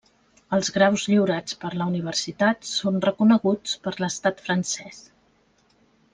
Els 0.55 0.69
graus 0.77 1.03
lliurats 1.11 1.57
per 1.65 1.71
la 1.81 1.87
universitat 1.93 2.65
són 2.71 2.99
reconeguts 3.07 3.77
per 3.85 3.95
l'estat 4.01 4.43
francès. 4.49 5.05